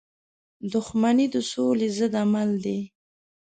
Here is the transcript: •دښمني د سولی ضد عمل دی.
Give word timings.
•دښمني 0.73 1.25
د 1.33 1.35
سولی 1.51 1.89
ضد 1.97 2.13
عمل 2.23 2.49
دی. 2.63 2.79